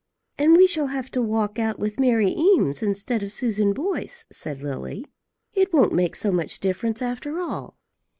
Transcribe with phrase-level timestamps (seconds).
[0.39, 4.63] "And we shall have to walk out with Mary Eames, instead of Susan Boyce," said
[4.63, 5.05] Lily.
[5.53, 7.77] "It won't make so much difference after all."